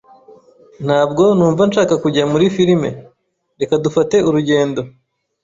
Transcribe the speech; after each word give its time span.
Ntabwo 0.85 1.23
numva 1.37 1.61
nshaka 1.69 1.93
kujya 2.03 2.23
muri 2.31 2.45
firime. 2.55 2.89
Reka 3.59 3.73
dufate 3.85 4.15
urugendo. 4.27 4.81